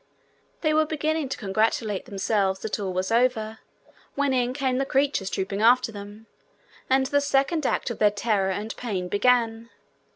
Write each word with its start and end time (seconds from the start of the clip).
There 0.61 0.69
they 0.69 0.73
were 0.73 0.87
beginning 0.87 1.29
to 1.29 1.37
congratulate 1.37 2.05
themselves 2.05 2.61
that 2.61 2.79
all 2.79 2.91
was 2.91 3.11
over, 3.11 3.59
when 4.15 4.33
in 4.33 4.51
came 4.51 4.79
the 4.79 4.83
creatures 4.83 5.29
trooping 5.29 5.61
after 5.61 5.91
them, 5.91 6.25
and 6.89 7.05
the 7.05 7.21
second 7.21 7.67
act 7.67 7.91
of 7.91 7.99
their 7.99 8.09
terror 8.09 8.49
and 8.49 8.75
pain 8.77 9.09
began. 9.09 9.69